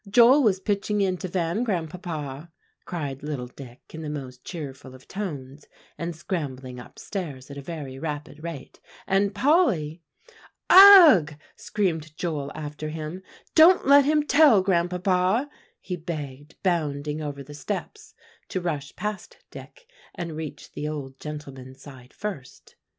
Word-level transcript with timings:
"Joel 0.09 0.41
was 0.41 0.59
pitching 0.59 0.99
into 1.01 1.27
Van, 1.27 1.63
Grandpapa," 1.63 2.51
cried 2.85 3.21
little 3.21 3.45
Dick 3.45 3.93
in 3.93 4.01
the 4.01 4.09
most 4.09 4.43
cheerful 4.43 4.95
of 4.95 5.07
tones, 5.07 5.67
and 5.95 6.15
scrambling 6.15 6.79
up 6.79 6.97
stairs 6.97 7.51
at 7.51 7.57
a 7.59 7.61
very 7.61 7.99
rapid 7.99 8.41
rate, 8.43 8.79
"and 9.05 9.35
Polly" 9.35 10.01
"Ugh!" 10.71 11.35
screamed 11.55 12.17
Joel 12.17 12.51
after 12.55 12.89
him, 12.89 13.21
"don't 13.53 13.85
let 13.85 14.05
him 14.05 14.23
tell, 14.23 14.63
Grandpapa," 14.63 15.47
he 15.79 15.97
begged, 15.97 16.55
bounding 16.63 17.21
over 17.21 17.43
the 17.43 17.53
steps 17.53 18.15
to 18.49 18.59
rush 18.59 18.95
past 18.95 19.37
Dick 19.51 19.85
and 20.15 20.35
reach 20.35 20.71
the 20.71 20.87
old 20.87 21.19
gentleman's 21.19 21.79
side 21.79 22.11
first. 22.11 22.75